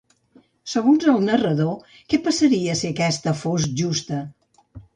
Segons 0.71 1.05
el 1.13 1.19
narrador, 1.27 1.93
què 2.15 2.21
passaria 2.29 2.79
si 2.81 2.89
aquesta 2.93 3.37
fos 3.45 3.71
justa? 3.85 4.27